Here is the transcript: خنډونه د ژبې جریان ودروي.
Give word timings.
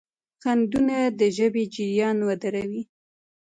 خنډونه 0.41 0.97
د 1.19 1.21
ژبې 1.37 1.63
جریان 1.73 2.17
ودروي. 2.27 2.83